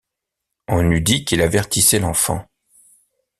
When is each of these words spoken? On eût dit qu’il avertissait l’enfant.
On 0.67 0.89
eût 0.89 0.99
dit 1.01 1.25
qu’il 1.25 1.43
avertissait 1.43 1.99
l’enfant. 1.99 2.49